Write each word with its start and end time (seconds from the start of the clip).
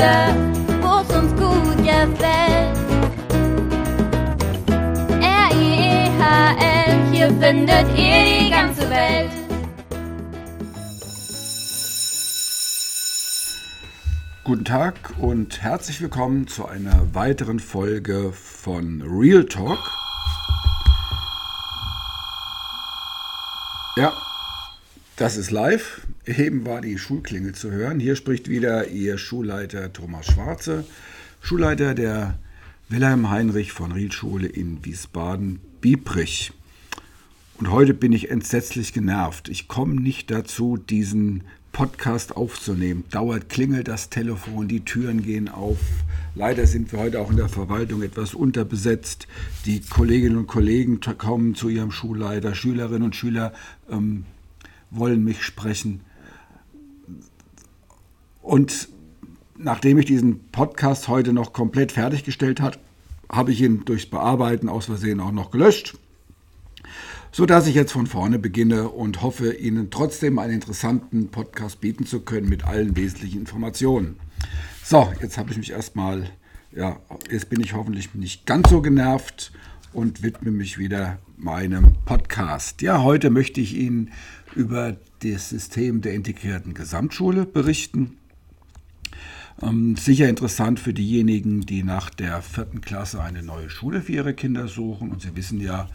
Schule, 0.00 0.34
wo's 0.80 1.14
uns 1.14 1.32
gut 1.38 1.76
gefällt. 1.76 2.78
R-I-E-H-L, 5.20 6.90
hier 7.12 7.28
findet 7.28 7.86
ihr 7.98 8.24
die 8.24 8.50
ganze 8.50 8.88
Welt. 8.88 9.30
Guten 14.42 14.64
Tag 14.64 14.94
und 15.18 15.60
herzlich 15.60 16.00
willkommen 16.00 16.48
zu 16.48 16.66
einer 16.66 17.14
weiteren 17.14 17.60
Folge 17.60 18.32
von 18.32 19.02
Real 19.02 19.44
Talk. 19.44 19.78
Ja, 23.96 24.14
das 25.20 25.36
ist 25.36 25.50
live. 25.50 26.00
Eben 26.24 26.64
war 26.64 26.80
die 26.80 26.96
Schulklingel 26.96 27.54
zu 27.54 27.70
hören. 27.70 28.00
Hier 28.00 28.16
spricht 28.16 28.48
wieder 28.48 28.88
Ihr 28.88 29.18
Schulleiter 29.18 29.92
Thomas 29.92 30.24
Schwarze, 30.24 30.86
Schulleiter 31.42 31.94
der 31.94 32.38
Wilhelm 32.88 33.28
Heinrich 33.28 33.72
von 33.72 33.92
Riel 33.92 34.10
Schule 34.12 34.48
in 34.48 34.82
Wiesbaden-Biebrich. 34.82 36.52
Und 37.58 37.70
heute 37.70 37.92
bin 37.92 38.12
ich 38.12 38.30
entsetzlich 38.30 38.94
genervt. 38.94 39.50
Ich 39.50 39.68
komme 39.68 40.00
nicht 40.00 40.30
dazu, 40.30 40.78
diesen 40.78 41.44
Podcast 41.70 42.34
aufzunehmen. 42.34 43.04
Dauert 43.10 43.50
klingelt 43.50 43.88
das 43.88 44.08
Telefon, 44.08 44.68
die 44.68 44.86
Türen 44.86 45.22
gehen 45.22 45.50
auf. 45.50 45.78
Leider 46.34 46.66
sind 46.66 46.92
wir 46.92 46.98
heute 46.98 47.20
auch 47.20 47.30
in 47.30 47.36
der 47.36 47.50
Verwaltung 47.50 48.00
etwas 48.00 48.32
unterbesetzt. 48.32 49.28
Die 49.66 49.80
Kolleginnen 49.80 50.38
und 50.38 50.46
Kollegen 50.46 50.98
kommen 51.18 51.54
zu 51.54 51.68
ihrem 51.68 51.90
Schulleiter. 51.90 52.54
Schülerinnen 52.54 53.02
und 53.02 53.16
Schüler 53.16 53.52
ähm, 53.90 54.24
wollen 54.90 55.24
mich 55.24 55.42
sprechen. 55.42 56.00
Und 58.42 58.88
nachdem 59.56 59.98
ich 59.98 60.06
diesen 60.06 60.48
Podcast 60.50 61.08
heute 61.08 61.32
noch 61.32 61.52
komplett 61.52 61.92
fertiggestellt 61.92 62.60
habe, 62.60 62.78
habe 63.30 63.52
ich 63.52 63.60
ihn 63.60 63.84
durchs 63.84 64.06
Bearbeiten 64.06 64.68
aus 64.68 64.86
Versehen 64.86 65.20
auch 65.20 65.32
noch 65.32 65.50
gelöscht 65.50 65.96
so 67.32 67.46
dass 67.46 67.66
ich 67.66 67.74
jetzt 67.74 67.92
von 67.92 68.06
vorne 68.06 68.38
beginne 68.38 68.88
und 68.88 69.22
hoffe, 69.22 69.52
Ihnen 69.52 69.90
trotzdem 69.90 70.38
einen 70.38 70.54
interessanten 70.54 71.28
Podcast 71.28 71.80
bieten 71.80 72.06
zu 72.06 72.20
können 72.20 72.48
mit 72.48 72.64
allen 72.64 72.96
wesentlichen 72.96 73.40
Informationen. 73.40 74.16
So, 74.82 75.12
jetzt 75.20 75.38
habe 75.38 75.52
ich 75.52 75.58
mich 75.58 75.70
erstmal, 75.70 76.28
ja, 76.72 76.98
jetzt 77.30 77.48
bin 77.48 77.60
ich 77.60 77.74
hoffentlich 77.74 78.14
nicht 78.14 78.46
ganz 78.46 78.70
so 78.70 78.82
genervt 78.82 79.52
und 79.92 80.22
widme 80.22 80.50
mich 80.50 80.78
wieder 80.78 81.18
meinem 81.36 81.94
Podcast. 82.04 82.82
Ja, 82.82 83.02
heute 83.02 83.30
möchte 83.30 83.60
ich 83.60 83.74
Ihnen 83.74 84.10
über 84.54 84.96
das 85.22 85.50
System 85.50 86.00
der 86.00 86.14
integrierten 86.14 86.74
Gesamtschule 86.74 87.46
berichten. 87.46 88.16
Ähm, 89.62 89.96
sicher 89.96 90.28
interessant 90.28 90.80
für 90.80 90.94
diejenigen, 90.94 91.60
die 91.62 91.82
nach 91.82 92.10
der 92.10 92.40
vierten 92.42 92.80
Klasse 92.80 93.22
eine 93.22 93.42
neue 93.42 93.68
Schule 93.68 94.00
für 94.00 94.12
ihre 94.12 94.34
Kinder 94.34 94.68
suchen. 94.68 95.10
Und 95.10 95.22
Sie 95.22 95.36
wissen 95.36 95.60
ja, 95.60 95.88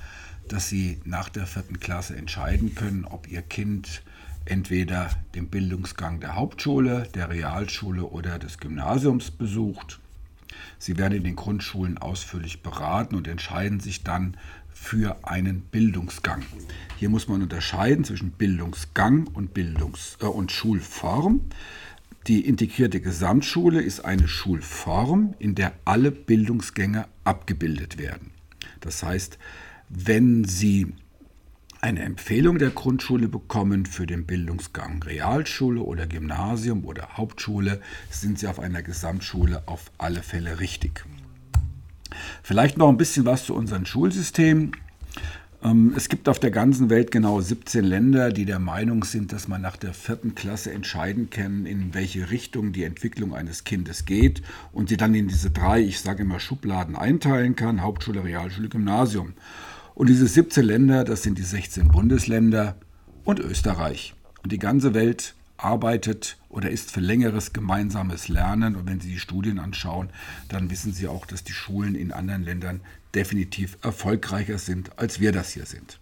dass 0.47 0.69
Sie 0.69 0.99
nach 1.03 1.29
der 1.29 1.47
vierten 1.47 1.79
Klasse 1.79 2.15
entscheiden 2.15 2.75
können, 2.75 3.05
ob 3.05 3.27
Ihr 3.27 3.41
Kind 3.41 4.03
entweder 4.45 5.09
den 5.33 5.49
Bildungsgang 5.49 6.19
der 6.19 6.35
Hauptschule, 6.35 7.07
der 7.15 7.29
Realschule 7.29 8.03
oder 8.03 8.37
des 8.37 8.59
Gymnasiums 8.59 9.31
besucht. 9.31 9.99
Sie 10.77 10.97
werden 10.97 11.17
in 11.17 11.23
den 11.23 11.35
Grundschulen 11.35 11.97
ausführlich 11.97 12.61
beraten 12.61 13.15
und 13.15 13.27
entscheiden 13.27 13.79
sich 13.79 14.03
dann 14.03 14.37
für 14.73 15.17
einen 15.23 15.61
Bildungsgang. 15.61 16.43
Hier 16.97 17.09
muss 17.09 17.27
man 17.27 17.41
unterscheiden 17.41 18.03
zwischen 18.03 18.31
Bildungsgang 18.31 19.27
und, 19.27 19.53
Bildungs 19.53 20.17
äh, 20.21 20.25
und 20.25 20.51
Schulform. 20.51 21.41
Die 22.27 22.45
integrierte 22.45 23.01
Gesamtschule 23.01 23.81
ist 23.81 24.03
eine 24.03 24.27
Schulform, 24.27 25.33
in 25.39 25.55
der 25.55 25.73
alle 25.85 26.11
Bildungsgänge 26.11 27.07
abgebildet 27.23 27.97
werden. 27.97 28.31
Das 28.81 29.01
heißt, 29.03 29.37
wenn 29.89 30.43
Sie 30.43 30.93
eine 31.85 32.01
Empfehlung 32.01 32.57
der 32.57 32.71
Grundschule 32.71 33.27
bekommen 33.27 33.85
für 33.85 34.07
den 34.07 34.25
Bildungsgang 34.25 35.03
Realschule 35.03 35.81
oder 35.81 36.07
Gymnasium 36.07 36.83
oder 36.83 37.09
Hauptschule, 37.13 37.79
sind 38.09 38.39
Sie 38.39 38.47
auf 38.47 38.59
einer 38.59 38.81
Gesamtschule 38.81 39.61
auf 39.67 39.91
alle 39.99 40.23
Fälle 40.23 40.59
richtig. 40.59 41.05
Vielleicht 42.41 42.79
noch 42.79 42.89
ein 42.89 42.97
bisschen 42.97 43.25
was 43.25 43.45
zu 43.45 43.53
unserem 43.53 43.85
Schulsystem. 43.85 44.71
Ähm, 45.63 45.93
es 45.95 46.09
gibt 46.09 46.27
auf 46.27 46.39
der 46.39 46.49
ganzen 46.49 46.89
Welt 46.89 47.11
genau 47.11 47.39
17 47.39 47.85
Länder, 47.85 48.31
die 48.31 48.45
der 48.45 48.57
Meinung 48.57 49.03
sind, 49.03 49.31
dass 49.31 49.47
man 49.47 49.61
nach 49.61 49.77
der 49.77 49.93
vierten 49.93 50.33
Klasse 50.33 50.71
entscheiden 50.71 51.29
kann, 51.29 51.67
in 51.67 51.93
welche 51.93 52.31
Richtung 52.31 52.71
die 52.71 52.83
Entwicklung 52.83 53.35
eines 53.35 53.63
Kindes 53.63 54.05
geht 54.05 54.41
und 54.71 54.89
sie 54.89 54.97
dann 54.97 55.13
in 55.13 55.27
diese 55.27 55.51
drei, 55.51 55.81
ich 55.81 56.01
sage 56.01 56.23
immer 56.23 56.39
Schubladen 56.39 56.95
einteilen 56.95 57.55
kann, 57.55 57.83
Hauptschule, 57.83 58.23
Realschule, 58.23 58.69
Gymnasium. 58.69 59.33
Und 59.95 60.09
diese 60.09 60.27
17 60.27 60.65
Länder, 60.65 61.05
das 61.05 61.23
sind 61.23 61.37
die 61.37 61.43
16 61.43 61.87
Bundesländer 61.87 62.75
und 63.23 63.39
Österreich. 63.39 64.13
Und 64.43 64.51
die 64.51 64.59
ganze 64.59 64.93
Welt 64.93 65.35
arbeitet 65.57 66.37
oder 66.49 66.69
ist 66.69 66.91
für 66.91 66.99
längeres 66.99 67.53
gemeinsames 67.53 68.27
Lernen. 68.27 68.75
Und 68.75 68.87
wenn 68.87 68.99
Sie 68.99 69.07
die 69.07 69.19
Studien 69.19 69.57
anschauen, 69.57 70.09
dann 70.49 70.69
wissen 70.69 70.91
Sie 70.91 71.07
auch, 71.07 71.25
dass 71.25 71.45
die 71.45 71.53
Schulen 71.53 71.95
in 71.95 72.11
anderen 72.11 72.43
Ländern 72.43 72.81
definitiv 73.15 73.77
erfolgreicher 73.81 74.57
sind, 74.57 74.99
als 74.99 75.21
wir 75.21 75.31
das 75.31 75.51
hier 75.51 75.65
sind. 75.65 75.97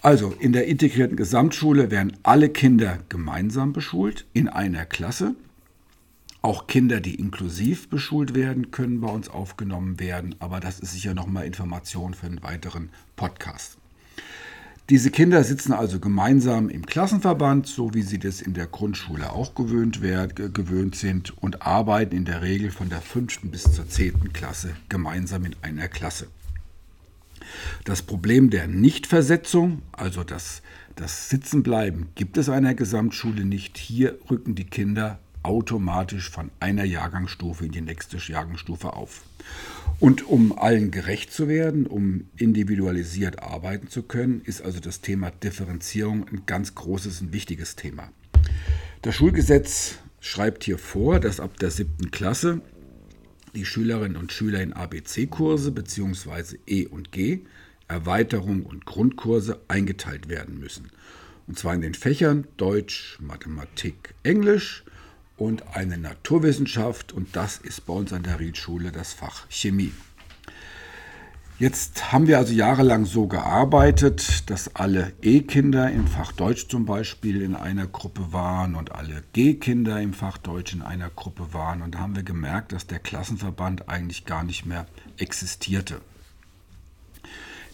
Also 0.00 0.32
in 0.38 0.52
der 0.52 0.66
integrierten 0.66 1.16
Gesamtschule 1.16 1.90
werden 1.90 2.16
alle 2.22 2.48
Kinder 2.48 3.00
gemeinsam 3.10 3.74
beschult 3.74 4.24
in 4.32 4.48
einer 4.48 4.86
Klasse. 4.86 5.34
Auch 6.46 6.68
Kinder, 6.68 7.00
die 7.00 7.16
inklusiv 7.16 7.88
beschult 7.88 8.36
werden, 8.36 8.70
können 8.70 9.00
bei 9.00 9.08
uns 9.08 9.28
aufgenommen 9.28 9.98
werden, 9.98 10.36
aber 10.38 10.60
das 10.60 10.78
ist 10.78 10.92
sicher 10.92 11.12
nochmal 11.12 11.44
Information 11.44 12.14
für 12.14 12.26
einen 12.26 12.40
weiteren 12.44 12.90
Podcast. 13.16 13.78
Diese 14.88 15.10
Kinder 15.10 15.42
sitzen 15.42 15.72
also 15.72 15.98
gemeinsam 15.98 16.68
im 16.68 16.86
Klassenverband, 16.86 17.66
so 17.66 17.94
wie 17.94 18.02
sie 18.02 18.20
das 18.20 18.40
in 18.40 18.54
der 18.54 18.68
Grundschule 18.68 19.32
auch 19.32 19.56
gewöhnt, 19.56 20.02
werden, 20.02 20.52
gewöhnt 20.54 20.94
sind 20.94 21.36
und 21.42 21.62
arbeiten 21.62 22.14
in 22.14 22.24
der 22.24 22.42
Regel 22.42 22.70
von 22.70 22.90
der 22.90 23.00
fünften 23.00 23.50
bis 23.50 23.64
zur 23.72 23.88
zehnten 23.88 24.32
Klasse 24.32 24.76
gemeinsam 24.88 25.46
in 25.46 25.56
einer 25.62 25.88
Klasse. 25.88 26.28
Das 27.82 28.02
Problem 28.02 28.50
der 28.50 28.68
Nichtversetzung, 28.68 29.82
also 29.90 30.22
das, 30.22 30.62
das 30.94 31.28
Sitzenbleiben, 31.28 32.10
gibt 32.14 32.38
es 32.38 32.48
einer 32.48 32.74
Gesamtschule 32.74 33.44
nicht. 33.44 33.78
Hier 33.78 34.16
rücken 34.30 34.54
die 34.54 34.66
Kinder 34.66 35.18
automatisch 35.46 36.28
von 36.28 36.50
einer 36.58 36.84
Jahrgangsstufe 36.84 37.64
in 37.66 37.72
die 37.72 37.80
nächste 37.80 38.18
Jahrgangsstufe 38.18 38.92
auf. 38.92 39.22
Und 40.00 40.26
um 40.26 40.58
allen 40.58 40.90
gerecht 40.90 41.32
zu 41.32 41.48
werden, 41.48 41.86
um 41.86 42.26
individualisiert 42.36 43.42
arbeiten 43.42 43.88
zu 43.88 44.02
können, 44.02 44.42
ist 44.44 44.60
also 44.60 44.80
das 44.80 45.00
Thema 45.00 45.30
Differenzierung 45.30 46.26
ein 46.28 46.42
ganz 46.46 46.74
großes 46.74 47.20
und 47.20 47.32
wichtiges 47.32 47.76
Thema. 47.76 48.10
Das 49.02 49.14
Schulgesetz 49.14 49.98
schreibt 50.20 50.64
hier 50.64 50.78
vor, 50.78 51.20
dass 51.20 51.38
ab 51.38 51.58
der 51.60 51.70
siebten 51.70 52.10
Klasse 52.10 52.60
die 53.54 53.64
Schülerinnen 53.64 54.16
und 54.16 54.32
Schüler 54.32 54.60
in 54.60 54.72
ABC-Kurse 54.72 55.70
bzw. 55.70 56.58
E 56.66 56.86
und 56.86 57.12
G, 57.12 57.40
Erweiterung 57.86 58.64
und 58.64 58.84
Grundkurse 58.84 59.60
eingeteilt 59.68 60.28
werden 60.28 60.58
müssen. 60.58 60.90
Und 61.46 61.56
zwar 61.56 61.74
in 61.74 61.82
den 61.82 61.94
Fächern 61.94 62.48
Deutsch, 62.56 63.18
Mathematik, 63.20 64.14
Englisch 64.24 64.84
und 65.36 65.76
eine 65.76 65.98
Naturwissenschaft 65.98 67.12
und 67.12 67.36
das 67.36 67.58
ist 67.58 67.86
bei 67.86 67.92
uns 67.92 68.12
an 68.12 68.22
der 68.22 68.40
Riedschule 68.40 68.92
das 68.92 69.12
Fach 69.12 69.46
Chemie. 69.48 69.92
Jetzt 71.58 72.12
haben 72.12 72.26
wir 72.26 72.36
also 72.36 72.52
jahrelang 72.52 73.06
so 73.06 73.28
gearbeitet, 73.28 74.50
dass 74.50 74.76
alle 74.76 75.14
E-Kinder 75.22 75.90
im 75.90 76.06
Fach 76.06 76.32
Deutsch 76.32 76.68
zum 76.68 76.84
Beispiel 76.84 77.40
in 77.40 77.56
einer 77.56 77.86
Gruppe 77.86 78.30
waren 78.30 78.74
und 78.74 78.92
alle 78.92 79.22
G-Kinder 79.32 79.98
im 80.02 80.12
Fach 80.12 80.36
Deutsch 80.36 80.74
in 80.74 80.82
einer 80.82 81.08
Gruppe 81.08 81.54
waren. 81.54 81.80
Und 81.80 81.94
da 81.94 82.00
haben 82.00 82.14
wir 82.14 82.24
gemerkt, 82.24 82.72
dass 82.72 82.86
der 82.86 82.98
Klassenverband 82.98 83.88
eigentlich 83.88 84.26
gar 84.26 84.44
nicht 84.44 84.66
mehr 84.66 84.84
existierte. 85.16 86.02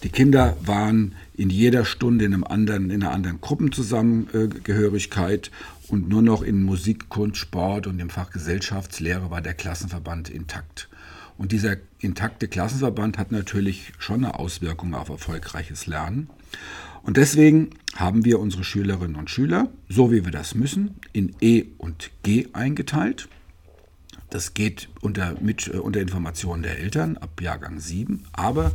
Die 0.03 0.09
Kinder 0.09 0.57
waren 0.61 1.15
in 1.35 1.49
jeder 1.49 1.85
Stunde 1.85 2.25
in, 2.25 2.35
einem 2.35 2.43
anderen, 2.45 2.91
in 2.91 3.05
einer 3.05 3.13
anderen 3.13 3.41
Gruppenzusammengehörigkeit 3.41 5.53
und 5.89 6.09
nur 6.09 6.23
noch 6.23 6.43
in 6.43 6.65
Musik, 6.65 7.09
Kunst, 7.09 7.37
Sport 7.37 7.87
und 7.87 8.01
im 8.01 8.11
Fach 8.11 8.31
Gesellschaftslehre 8.31 9.31
war 9.31 9.41
der 9.41 9.55
Klassenverband 9.55 10.29
intakt. 10.29 10.89
Und 11.39 11.53
dieser 11.53 11.77
intakte 12.01 12.49
Klassenverband 12.49 13.17
hat 13.17 13.31
natürlich 13.31 13.93
schon 13.99 14.25
eine 14.25 14.39
Auswirkung 14.39 14.95
auf 14.95 15.09
erfolgreiches 15.09 15.87
Lernen. 15.87 16.29
Und 17.05 17.17
deswegen 17.17 17.71
haben 17.95 18.25
wir 18.25 18.41
unsere 18.41 18.65
Schülerinnen 18.65 19.17
und 19.17 19.31
Schüler, 19.31 19.69
so 19.89 20.11
wie 20.11 20.25
wir 20.25 20.33
das 20.33 20.55
müssen, 20.55 20.97
in 21.13 21.35
E 21.41 21.67
und 21.79 22.11
G 22.23 22.49
eingeteilt. 22.53 23.29
Das 24.31 24.55
geht 24.55 24.89
unter, 25.01 25.37
mit, 25.41 25.69
äh, 25.69 25.79
unter 25.79 26.01
Informationen 26.01 26.63
der 26.63 26.79
Eltern 26.79 27.17
ab 27.19 27.41
Jahrgang 27.41 27.81
7, 27.81 28.25
aber 28.33 28.73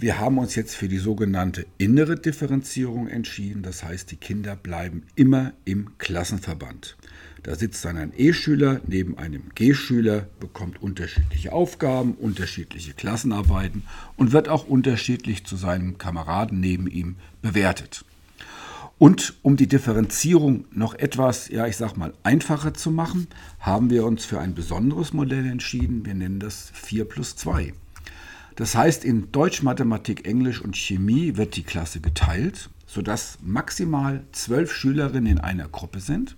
Wir 0.00 0.20
haben 0.20 0.38
uns 0.38 0.54
jetzt 0.54 0.76
für 0.76 0.86
die 0.86 0.98
sogenannte 0.98 1.66
innere 1.76 2.14
Differenzierung 2.14 3.08
entschieden. 3.08 3.62
Das 3.64 3.82
heißt, 3.82 4.12
die 4.12 4.16
Kinder 4.16 4.54
bleiben 4.54 5.02
immer 5.16 5.54
im 5.64 5.98
Klassenverband. 5.98 6.96
Da 7.42 7.56
sitzt 7.56 7.84
dann 7.84 7.96
ein 7.96 8.12
E-Schüler 8.16 8.80
neben 8.86 9.18
einem 9.18 9.48
G-Schüler, 9.56 10.28
bekommt 10.38 10.80
unterschiedliche 10.80 11.52
Aufgaben, 11.52 12.14
unterschiedliche 12.14 12.92
Klassenarbeiten 12.92 13.82
und 14.16 14.30
wird 14.30 14.48
auch 14.48 14.68
unterschiedlich 14.68 15.44
zu 15.44 15.56
seinen 15.56 15.98
Kameraden 15.98 16.60
neben 16.60 16.86
ihm 16.86 17.16
bewertet. 17.42 18.04
Und 18.98 19.34
um 19.42 19.56
die 19.56 19.66
Differenzierung 19.66 20.66
noch 20.70 20.94
etwas, 20.94 21.48
ja, 21.48 21.66
ich 21.66 21.76
sag 21.76 21.96
mal, 21.96 22.12
einfacher 22.22 22.72
zu 22.72 22.92
machen, 22.92 23.26
haben 23.58 23.90
wir 23.90 24.04
uns 24.06 24.24
für 24.24 24.38
ein 24.38 24.54
besonderes 24.54 25.12
Modell 25.12 25.46
entschieden. 25.46 26.06
Wir 26.06 26.14
nennen 26.14 26.38
das 26.38 26.70
4 26.72 27.04
plus 27.04 27.34
2. 27.34 27.72
Das 28.58 28.74
heißt, 28.74 29.04
in 29.04 29.30
Deutsch, 29.30 29.62
Mathematik, 29.62 30.26
Englisch 30.26 30.60
und 30.60 30.76
Chemie 30.76 31.36
wird 31.36 31.54
die 31.54 31.62
Klasse 31.62 32.00
geteilt, 32.00 32.70
sodass 32.88 33.38
maximal 33.40 34.24
zwölf 34.32 34.72
Schülerinnen 34.72 35.30
in 35.30 35.38
einer 35.38 35.68
Gruppe 35.68 36.00
sind. 36.00 36.36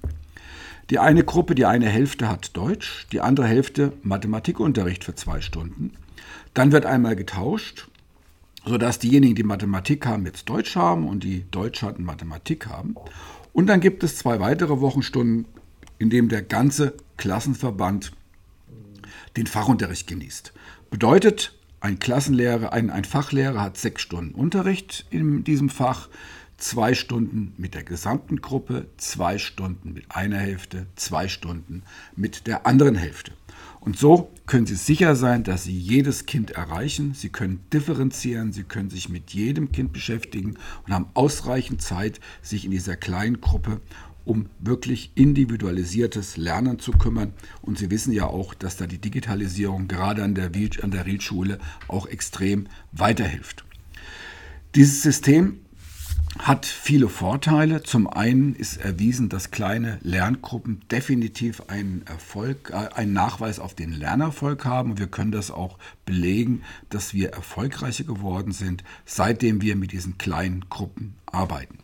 Die 0.90 0.99
eine 0.99 1.25
Gruppe, 1.25 1.55
die 1.55 1.64
eine 1.64 1.88
Hälfte 1.88 2.28
hat 2.28 2.55
Deutsch, 2.55 3.06
die 3.11 3.22
andere 3.22 3.46
Hälfte 3.46 3.94
Mathematikunterricht 4.02 5.02
für 5.02 5.14
zwei 5.14 5.40
Stunden. 5.40 5.93
Dann 6.52 6.72
wird 6.72 6.84
einmal 6.84 7.17
getauscht, 7.17 7.88
sodass 8.66 8.99
diejenigen, 8.99 9.34
die 9.34 9.43
Mathematik 9.43 10.05
haben, 10.05 10.26
jetzt 10.26 10.46
Deutsch 10.46 10.76
haben 10.76 11.08
und 11.08 11.25
die 11.25 11.46
Deutsch 11.50 11.81
hatten 11.81 12.05
Mathematik 12.05 12.66
haben. 12.66 12.96
Und 13.55 13.66
dann 13.69 13.81
gibt 13.81 14.05
es 14.05 14.19
zwei 14.19 14.40
weitere 14.40 14.81
Wochenstunden, 14.81 15.46
in 15.99 16.11
denen 16.11 16.28
der 16.28 16.43
ganze 16.43 16.93
Klassenverband 17.16 18.12
den 19.38 19.46
Fachunterricht 19.46 20.06
genießt. 20.06 20.52
Bedeutet, 20.90 21.55
ein 21.80 21.98
Klassenlehrer, 21.98 22.72
ein, 22.72 22.90
ein 22.90 23.04
Fachlehrer 23.04 23.62
hat 23.62 23.76
sechs 23.76 24.02
Stunden 24.02 24.34
Unterricht 24.34 25.06
in 25.10 25.44
diesem 25.44 25.70
Fach, 25.70 26.08
zwei 26.58 26.94
Stunden 26.94 27.54
mit 27.56 27.74
der 27.74 27.82
gesamten 27.82 28.40
Gruppe, 28.42 28.86
zwei 28.98 29.38
Stunden 29.38 29.94
mit 29.94 30.04
einer 30.10 30.38
Hälfte, 30.38 30.86
zwei 30.94 31.28
Stunden 31.28 31.82
mit 32.14 32.46
der 32.46 32.66
anderen 32.66 32.96
Hälfte. 32.96 33.32
Und 33.80 33.98
so 33.98 34.30
können 34.44 34.66
Sie 34.66 34.74
sicher 34.74 35.16
sein, 35.16 35.42
dass 35.42 35.64
Sie 35.64 35.76
jedes 35.76 36.26
Kind 36.26 36.50
erreichen. 36.50 37.14
Sie 37.14 37.30
können 37.30 37.64
differenzieren, 37.72 38.52
Sie 38.52 38.64
können 38.64 38.90
sich 38.90 39.08
mit 39.08 39.30
jedem 39.32 39.72
Kind 39.72 39.94
beschäftigen 39.94 40.58
und 40.86 40.92
haben 40.92 41.08
ausreichend 41.14 41.80
Zeit, 41.80 42.20
sich 42.42 42.66
in 42.66 42.72
dieser 42.72 42.96
kleinen 42.96 43.40
Gruppe 43.40 43.80
um 44.30 44.46
wirklich 44.60 45.10
individualisiertes 45.16 46.36
Lernen 46.36 46.78
zu 46.78 46.92
kümmern. 46.92 47.32
Und 47.62 47.78
Sie 47.78 47.90
wissen 47.90 48.12
ja 48.12 48.26
auch, 48.26 48.54
dass 48.54 48.76
da 48.76 48.86
die 48.86 49.00
Digitalisierung 49.00 49.88
gerade 49.88 50.22
an 50.22 50.36
der, 50.36 50.54
Riedschule 50.54 51.58
auch 51.88 52.06
extrem 52.06 52.68
weiterhilft. 52.92 53.64
Dieses 54.76 55.02
System 55.02 55.58
hat 56.38 56.64
viele 56.64 57.08
Vorteile. 57.08 57.82
Zum 57.82 58.06
einen 58.06 58.54
ist 58.54 58.76
erwiesen, 58.76 59.28
dass 59.28 59.50
kleine 59.50 59.98
Lerngruppen 60.02 60.82
definitiv 60.92 61.62
einen 61.66 62.06
Erfolg, 62.06 62.70
äh, 62.70 62.94
einen 62.94 63.12
Nachweis 63.12 63.58
auf 63.58 63.74
den 63.74 63.90
Lernerfolg 63.90 64.64
haben. 64.64 64.96
wir 64.96 65.08
können 65.08 65.32
das 65.32 65.50
auch 65.50 65.76
belegen, 66.06 66.62
dass 66.88 67.14
wir 67.14 67.30
erfolgreicher 67.30 68.04
geworden 68.04 68.52
sind, 68.52 68.84
seitdem 69.04 69.60
wir 69.60 69.74
mit 69.74 69.90
diesen 69.90 70.18
kleinen 70.18 70.66
Gruppen 70.70 71.16
arbeiten. 71.26 71.78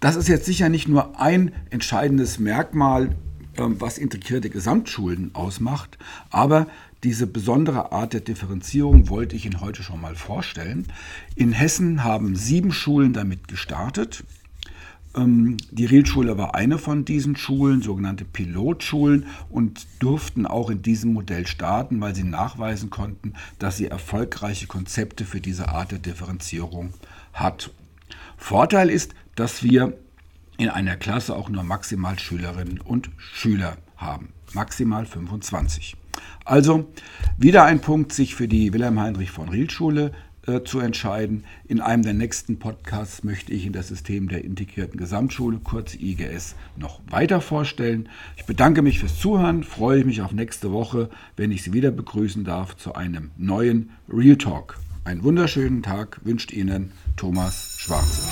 Das 0.00 0.16
ist 0.16 0.28
jetzt 0.28 0.46
sicher 0.46 0.68
nicht 0.68 0.88
nur 0.88 1.20
ein 1.20 1.52
entscheidendes 1.70 2.38
Merkmal, 2.38 3.16
ähm, 3.58 3.76
was 3.80 3.98
integrierte 3.98 4.50
Gesamtschulen 4.50 5.34
ausmacht, 5.34 5.98
aber 6.30 6.66
diese 7.04 7.26
besondere 7.26 7.92
Art 7.92 8.14
der 8.14 8.20
Differenzierung 8.20 9.08
wollte 9.08 9.36
ich 9.36 9.46
Ihnen 9.46 9.60
heute 9.60 9.82
schon 9.82 10.00
mal 10.00 10.16
vorstellen. 10.16 10.86
In 11.34 11.52
Hessen 11.52 12.02
haben 12.04 12.36
sieben 12.36 12.72
Schulen 12.72 13.12
damit 13.12 13.48
gestartet. 13.48 14.24
Ähm, 15.14 15.56
die 15.70 15.86
Rielschule 15.86 16.36
war 16.36 16.54
eine 16.54 16.78
von 16.78 17.04
diesen 17.04 17.36
Schulen, 17.36 17.80
sogenannte 17.80 18.24
Pilotschulen, 18.24 19.26
und 19.50 19.86
durften 19.98 20.46
auch 20.46 20.70
in 20.70 20.82
diesem 20.82 21.12
Modell 21.12 21.46
starten, 21.46 22.00
weil 22.00 22.14
sie 22.14 22.24
nachweisen 22.24 22.90
konnten, 22.90 23.34
dass 23.58 23.76
sie 23.76 23.86
erfolgreiche 23.86 24.66
Konzepte 24.66 25.24
für 25.24 25.40
diese 25.40 25.68
Art 25.68 25.92
der 25.92 25.98
Differenzierung 25.98 26.92
hat. 27.32 27.70
Vorteil 28.36 28.90
ist, 28.90 29.14
dass 29.34 29.62
wir 29.62 29.96
in 30.58 30.68
einer 30.68 30.96
Klasse 30.96 31.36
auch 31.36 31.48
nur 31.48 31.62
maximal 31.62 32.18
Schülerinnen 32.18 32.80
und 32.80 33.10
Schüler 33.16 33.76
haben. 33.96 34.30
Maximal 34.54 35.06
25. 35.06 35.96
Also 36.44 36.90
wieder 37.36 37.64
ein 37.64 37.80
Punkt, 37.80 38.12
sich 38.12 38.34
für 38.34 38.48
die 38.48 38.72
Wilhelm 38.72 39.00
Heinrich 39.00 39.30
von 39.30 39.48
Riel 39.48 39.68
Schule 39.68 40.12
äh, 40.46 40.62
zu 40.62 40.78
entscheiden. 40.78 41.44
In 41.66 41.80
einem 41.80 42.02
der 42.02 42.14
nächsten 42.14 42.58
Podcasts 42.58 43.24
möchte 43.24 43.52
ich 43.52 43.66
in 43.66 43.72
das 43.72 43.88
System 43.88 44.28
der 44.28 44.44
integrierten 44.44 44.98
Gesamtschule, 44.98 45.58
kurz 45.62 45.94
IGS, 45.94 46.54
noch 46.76 47.00
weiter 47.10 47.40
vorstellen. 47.40 48.08
Ich 48.36 48.44
bedanke 48.44 48.82
mich 48.82 49.00
fürs 49.00 49.18
Zuhören, 49.18 49.64
freue 49.64 50.04
mich 50.04 50.22
auf 50.22 50.32
nächste 50.32 50.72
Woche, 50.72 51.10
wenn 51.36 51.50
ich 51.50 51.62
Sie 51.62 51.72
wieder 51.72 51.90
begrüßen 51.90 52.44
darf 52.44 52.76
zu 52.76 52.94
einem 52.94 53.30
neuen 53.36 53.90
Real 54.08 54.36
Talk. 54.36 54.78
Einen 55.06 55.22
wunderschönen 55.22 55.84
Tag 55.84 56.18
wünscht 56.24 56.50
Ihnen 56.52 56.90
Thomas 57.14 57.76
Schwarze. 57.78 58.22